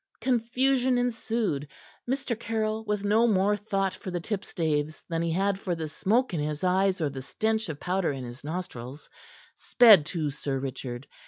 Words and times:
Confusion 0.19 0.97
ensued. 0.97 1.67
Mr. 2.09 2.35
Caryll, 2.39 2.83
with 2.85 3.03
no 3.03 3.27
more 3.27 3.55
thought 3.55 3.93
for 3.93 4.09
the 4.09 4.19
tipstaves 4.19 5.03
than 5.07 5.21
he 5.21 5.29
had 5.31 5.59
for 5.59 5.75
the 5.75 5.87
smoke 5.87 6.33
in 6.33 6.39
his 6.39 6.63
eyes 6.63 6.99
or 6.99 7.09
the 7.11 7.21
stench 7.21 7.69
of 7.69 7.79
powder 7.79 8.11
in 8.11 8.23
his 8.23 8.43
nostrils, 8.43 9.07
sped 9.53 10.07
to 10.07 10.31
Sir 10.31 10.57
Richard. 10.59 11.05